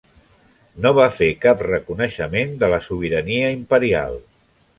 No 0.85 0.91
va 0.99 1.05
fer 1.17 1.27
cap 1.43 1.61
reconeixement 1.67 2.57
de 2.65 2.71
la 2.75 2.81
sobirania 2.87 3.53
imperial. 3.59 4.19